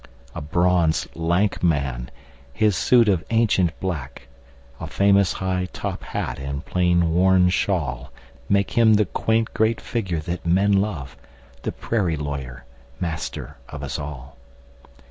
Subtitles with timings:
[0.33, 2.09] A bronzed, lank man!
[2.53, 9.05] His suit of ancient black,A famous high top hat and plain worn shawlMake him the
[9.05, 11.15] quaint great figure that men love,
[11.61, 12.65] The prairie lawyer,
[12.99, 14.37] master of us all.